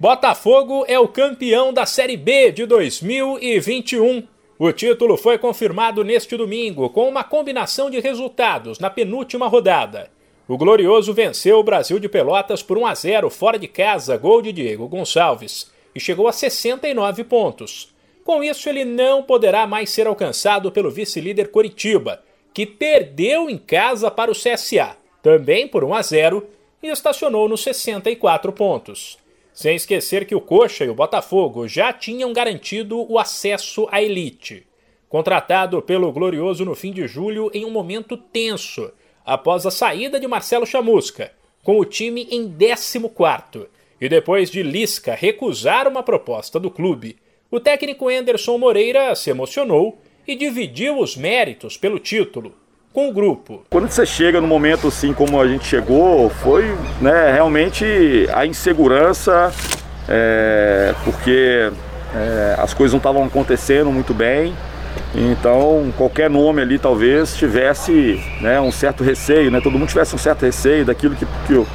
Botafogo 0.00 0.84
é 0.86 0.96
o 0.96 1.08
campeão 1.08 1.72
da 1.72 1.84
Série 1.84 2.16
B 2.16 2.52
de 2.52 2.64
2021. 2.66 4.28
O 4.56 4.70
título 4.70 5.16
foi 5.16 5.38
confirmado 5.38 6.04
neste 6.04 6.36
domingo 6.36 6.88
com 6.90 7.08
uma 7.08 7.24
combinação 7.24 7.90
de 7.90 7.98
resultados 7.98 8.78
na 8.78 8.90
penúltima 8.90 9.48
rodada. 9.48 10.08
O 10.46 10.56
Glorioso 10.56 11.12
venceu 11.12 11.58
o 11.58 11.64
Brasil 11.64 11.98
de 11.98 12.08
Pelotas 12.08 12.62
por 12.62 12.78
1 12.78 12.86
a 12.86 12.94
0 12.94 13.28
fora 13.28 13.58
de 13.58 13.66
casa, 13.66 14.16
gol 14.16 14.40
de 14.40 14.52
Diego 14.52 14.86
Gonçalves, 14.86 15.68
e 15.92 15.98
chegou 15.98 16.28
a 16.28 16.32
69 16.32 17.24
pontos. 17.24 17.92
Com 18.22 18.40
isso, 18.44 18.68
ele 18.68 18.84
não 18.84 19.24
poderá 19.24 19.66
mais 19.66 19.90
ser 19.90 20.06
alcançado 20.06 20.70
pelo 20.70 20.92
vice-líder 20.92 21.50
Coritiba, 21.50 22.22
que 22.54 22.64
perdeu 22.64 23.50
em 23.50 23.58
casa 23.58 24.12
para 24.12 24.30
o 24.30 24.34
CSA, 24.34 24.96
também 25.20 25.66
por 25.66 25.82
1 25.82 25.92
a 25.92 26.02
0, 26.02 26.46
e 26.80 26.86
estacionou 26.86 27.48
nos 27.48 27.64
64 27.64 28.52
pontos. 28.52 29.18
Sem 29.58 29.74
esquecer 29.74 30.24
que 30.24 30.36
o 30.36 30.40
Coxa 30.40 30.84
e 30.84 30.88
o 30.88 30.94
Botafogo 30.94 31.66
já 31.66 31.92
tinham 31.92 32.32
garantido 32.32 33.04
o 33.10 33.18
acesso 33.18 33.88
à 33.90 34.00
elite. 34.00 34.64
Contratado 35.08 35.82
pelo 35.82 36.12
Glorioso 36.12 36.64
no 36.64 36.76
fim 36.76 36.92
de 36.92 37.08
julho 37.08 37.50
em 37.52 37.64
um 37.64 37.70
momento 37.72 38.16
tenso, 38.16 38.92
após 39.26 39.66
a 39.66 39.72
saída 39.72 40.20
de 40.20 40.28
Marcelo 40.28 40.64
Chamusca, 40.64 41.32
com 41.64 41.76
o 41.80 41.84
time 41.84 42.28
em 42.30 42.48
14 42.48 43.66
e 44.00 44.08
depois 44.08 44.48
de 44.48 44.62
Lisca 44.62 45.16
recusar 45.16 45.88
uma 45.88 46.04
proposta 46.04 46.60
do 46.60 46.70
clube, 46.70 47.16
o 47.50 47.58
técnico 47.58 48.08
Anderson 48.08 48.58
Moreira 48.58 49.12
se 49.16 49.28
emocionou 49.28 50.00
e 50.24 50.36
dividiu 50.36 51.00
os 51.00 51.16
méritos 51.16 51.76
pelo 51.76 51.98
título 51.98 52.54
com 52.98 53.10
o 53.10 53.12
grupo. 53.12 53.62
Quando 53.70 53.88
você 53.88 54.04
chega 54.04 54.40
no 54.40 54.48
momento 54.48 54.88
assim 54.88 55.12
como 55.12 55.40
a 55.40 55.46
gente 55.46 55.64
chegou, 55.64 56.28
foi 56.28 56.74
né, 57.00 57.30
realmente 57.32 58.28
a 58.34 58.44
insegurança, 58.44 59.52
é, 60.08 60.92
porque 61.04 61.70
é, 62.12 62.56
as 62.58 62.74
coisas 62.74 62.92
não 62.92 62.98
estavam 62.98 63.24
acontecendo 63.24 63.92
muito 63.92 64.12
bem. 64.12 64.52
Então, 65.14 65.92
qualquer 65.96 66.28
nome 66.28 66.60
ali 66.60 66.76
talvez 66.76 67.36
tivesse 67.36 68.20
né, 68.40 68.60
um 68.60 68.72
certo 68.72 69.04
receio, 69.04 69.48
né? 69.48 69.60
todo 69.60 69.78
mundo 69.78 69.88
tivesse 69.88 70.16
um 70.16 70.18
certo 70.18 70.44
receio 70.44 70.84
daquilo 70.84 71.14
que, 71.14 71.24
que, 71.46 71.54
o, 71.54 71.66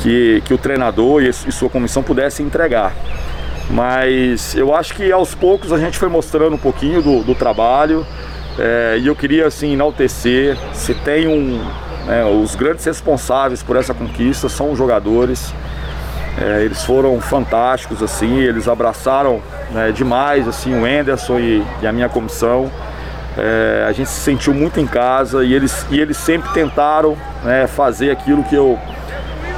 que, 0.00 0.40
que 0.44 0.54
o 0.54 0.58
treinador 0.58 1.20
e, 1.24 1.32
sua 1.32 1.68
comissão 1.68 2.00
pudessem 2.00 2.46
entregar. 2.46 2.94
Mas 3.68 4.54
eu 4.54 4.72
acho 4.72 4.94
que 4.94 5.10
aos 5.10 5.34
poucos 5.34 5.72
a 5.72 5.78
gente 5.78 5.98
foi 5.98 6.08
mostrando 6.08 6.54
um 6.54 6.58
pouquinho 6.58 7.02
do, 7.02 7.24
do 7.24 7.34
trabalho. 7.34 8.06
É, 8.62 8.98
e 8.98 9.06
eu 9.06 9.16
queria 9.16 9.46
assim 9.46 9.72
enaltecer, 9.72 10.54
se 10.74 10.92
tem 10.92 11.26
um, 11.26 11.56
né, 12.04 12.24
os 12.26 12.54
grandes 12.54 12.84
responsáveis 12.84 13.62
por 13.62 13.74
essa 13.74 13.94
conquista 13.94 14.50
são 14.50 14.72
os 14.72 14.76
jogadores. 14.76 15.54
É, 16.38 16.62
eles 16.62 16.84
foram 16.84 17.18
fantásticos 17.22 18.02
assim, 18.02 18.38
eles 18.38 18.68
abraçaram 18.68 19.42
né, 19.70 19.90
demais 19.92 20.46
assim 20.46 20.74
o 20.74 20.86
Enderson 20.86 21.38
e, 21.38 21.64
e 21.80 21.86
a 21.86 21.92
minha 21.92 22.10
comissão. 22.10 22.70
É, 23.38 23.86
a 23.88 23.92
gente 23.92 24.10
se 24.10 24.20
sentiu 24.20 24.52
muito 24.52 24.78
em 24.78 24.86
casa 24.86 25.42
e 25.42 25.54
eles, 25.54 25.86
e 25.90 25.98
eles 25.98 26.18
sempre 26.18 26.52
tentaram 26.52 27.16
né, 27.42 27.66
fazer 27.66 28.10
aquilo 28.10 28.44
que 28.44 28.54
eu, 28.54 28.78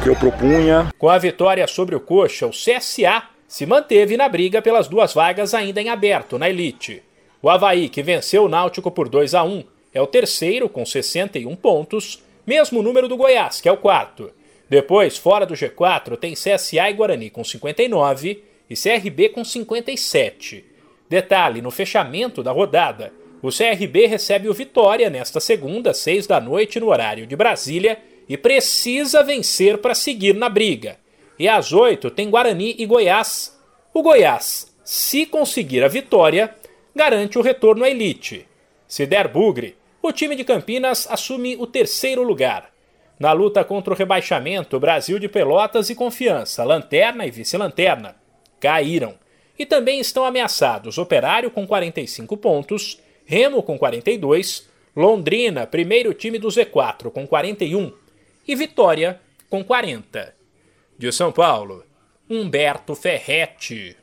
que 0.04 0.08
eu 0.08 0.14
propunha. 0.14 0.88
Com 0.96 1.08
a 1.08 1.18
vitória 1.18 1.66
sobre 1.66 1.96
o 1.96 2.00
Coxa, 2.00 2.46
o 2.46 2.50
CSA 2.50 3.24
se 3.48 3.66
manteve 3.66 4.16
na 4.16 4.28
briga 4.28 4.62
pelas 4.62 4.86
duas 4.86 5.12
vagas 5.12 5.54
ainda 5.54 5.80
em 5.80 5.88
aberto 5.88 6.38
na 6.38 6.48
elite. 6.48 7.02
O 7.42 7.50
Havaí, 7.50 7.88
que 7.88 8.04
venceu 8.04 8.44
o 8.44 8.48
Náutico 8.48 8.88
por 8.88 9.08
2 9.08 9.34
a 9.34 9.42
1, 9.42 9.64
é 9.92 10.00
o 10.00 10.06
terceiro 10.06 10.68
com 10.68 10.86
61 10.86 11.56
pontos, 11.56 12.22
mesmo 12.46 12.82
número 12.82 13.08
do 13.08 13.16
Goiás, 13.16 13.60
que 13.60 13.68
é 13.68 13.72
o 13.72 13.76
quarto. 13.76 14.30
Depois, 14.70 15.18
fora 15.18 15.44
do 15.44 15.54
G4, 15.54 16.16
tem 16.16 16.34
CSA 16.34 16.88
e 16.88 16.92
Guarani 16.92 17.30
com 17.30 17.42
59 17.42 18.44
e 18.70 18.74
CRB 18.76 19.30
com 19.30 19.44
57. 19.44 20.64
Detalhe: 21.10 21.60
no 21.60 21.72
fechamento 21.72 22.44
da 22.44 22.52
rodada, 22.52 23.12
o 23.42 23.48
CRB 23.48 24.06
recebe 24.06 24.48
o 24.48 24.54
Vitória 24.54 25.10
nesta 25.10 25.40
segunda, 25.40 25.92
seis 25.92 26.28
da 26.28 26.40
noite, 26.40 26.78
no 26.78 26.90
horário 26.90 27.26
de 27.26 27.34
Brasília, 27.34 27.98
e 28.28 28.36
precisa 28.36 29.22
vencer 29.24 29.78
para 29.78 29.96
seguir 29.96 30.34
na 30.34 30.48
briga. 30.48 30.96
E 31.36 31.48
às 31.48 31.72
oito 31.72 32.08
tem 32.08 32.30
Guarani 32.30 32.76
e 32.78 32.86
Goiás. 32.86 33.60
O 33.92 34.00
Goiás, 34.00 34.72
se 34.84 35.26
conseguir 35.26 35.82
a 35.82 35.88
vitória, 35.88 36.54
garante 36.94 37.38
o 37.38 37.42
retorno 37.42 37.84
à 37.84 37.90
elite. 37.90 38.46
Se 38.86 39.06
der 39.06 39.28
bugre, 39.28 39.76
o 40.02 40.12
time 40.12 40.36
de 40.36 40.44
Campinas 40.44 41.06
assume 41.10 41.56
o 41.56 41.66
terceiro 41.66 42.22
lugar. 42.22 42.70
Na 43.18 43.32
luta 43.32 43.64
contra 43.64 43.94
o 43.94 43.96
rebaixamento, 43.96 44.80
Brasil 44.80 45.18
de 45.18 45.28
Pelotas 45.28 45.90
e 45.90 45.94
Confiança, 45.94 46.64
Lanterna 46.64 47.24
e 47.24 47.30
Vice-Lanterna, 47.30 48.16
caíram. 48.58 49.14
E 49.58 49.64
também 49.64 50.00
estão 50.00 50.24
ameaçados 50.24 50.98
Operário 50.98 51.50
com 51.50 51.66
45 51.66 52.36
pontos, 52.36 53.00
Remo 53.24 53.62
com 53.62 53.78
42, 53.78 54.68
Londrina, 54.96 55.66
primeiro 55.66 56.12
time 56.12 56.38
do 56.38 56.48
Z4, 56.48 57.10
com 57.10 57.26
41 57.26 57.92
e 58.46 58.54
Vitória 58.54 59.20
com 59.48 59.62
40. 59.62 60.34
De 60.98 61.12
São 61.12 61.30
Paulo, 61.30 61.84
Humberto 62.28 62.94
Ferretti. 62.94 63.96